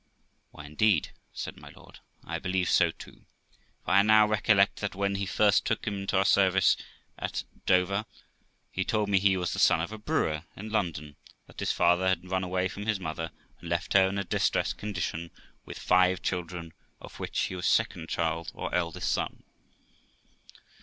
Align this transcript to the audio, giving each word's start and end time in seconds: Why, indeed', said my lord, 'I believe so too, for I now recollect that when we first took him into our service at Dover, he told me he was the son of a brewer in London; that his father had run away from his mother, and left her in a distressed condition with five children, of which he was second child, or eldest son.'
Why, 0.49 0.65
indeed', 0.65 1.11
said 1.31 1.57
my 1.57 1.69
lord, 1.69 1.99
'I 2.25 2.39
believe 2.39 2.71
so 2.71 2.89
too, 2.89 3.27
for 3.85 3.91
I 3.91 4.01
now 4.01 4.25
recollect 4.27 4.81
that 4.81 4.95
when 4.95 5.13
we 5.13 5.27
first 5.27 5.63
took 5.63 5.85
him 5.85 5.95
into 5.99 6.17
our 6.17 6.25
service 6.25 6.75
at 7.19 7.43
Dover, 7.67 8.05
he 8.71 8.83
told 8.83 9.09
me 9.09 9.19
he 9.19 9.37
was 9.37 9.53
the 9.53 9.59
son 9.59 9.79
of 9.79 9.91
a 9.91 9.99
brewer 9.99 10.41
in 10.55 10.69
London; 10.71 11.17
that 11.45 11.59
his 11.59 11.71
father 11.71 12.07
had 12.07 12.27
run 12.31 12.43
away 12.43 12.67
from 12.67 12.87
his 12.87 12.99
mother, 12.99 13.29
and 13.59 13.69
left 13.69 13.93
her 13.93 14.07
in 14.07 14.17
a 14.17 14.23
distressed 14.23 14.79
condition 14.79 15.29
with 15.65 15.77
five 15.77 16.23
children, 16.23 16.73
of 16.99 17.19
which 17.19 17.37
he 17.41 17.55
was 17.55 17.67
second 17.67 18.09
child, 18.09 18.51
or 18.55 18.73
eldest 18.73 19.11
son.' 19.11 19.43